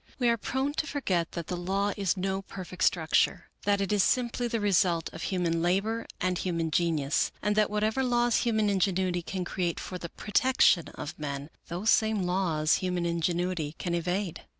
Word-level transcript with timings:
We 0.17 0.29
are 0.29 0.37
prone 0.37 0.73
to 0.77 0.87
forget 0.87 1.33
that 1.33 1.45
the 1.45 1.55
law 1.55 1.93
is 1.95 2.17
no 2.17 2.41
perfect 2.41 2.83
structure, 2.83 3.51
that 3.65 3.81
it 3.81 3.93
is 3.93 4.01
simply 4.01 4.47
the 4.47 4.59
result 4.59 5.11
of 5.13 5.21
human 5.21 5.61
labor 5.61 6.07
and 6.19 6.39
human 6.39 6.71
genius, 6.71 7.31
and 7.39 7.55
that 7.55 7.69
whatever 7.69 8.01
laws 8.03 8.37
human 8.37 8.67
ingenuity 8.67 9.21
can 9.21 9.45
create 9.45 9.79
for 9.79 9.99
the 9.99 10.09
protection 10.09 10.87
of 10.95 11.19
men, 11.19 11.51
those 11.67 11.91
same 11.91 12.23
laws 12.23 12.77
human 12.77 13.05
ingenuity 13.05 13.75
can 13.77 13.93
evade. 13.93 14.41